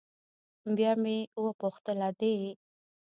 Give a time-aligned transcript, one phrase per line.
[0.75, 2.33] بيا مې وپوښتل ادې.